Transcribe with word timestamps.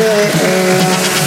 do 0.00 0.06
it 0.06 0.34
real. 0.42 1.19